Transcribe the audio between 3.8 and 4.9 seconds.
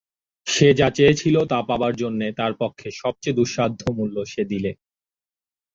মূল্য সে দিলে।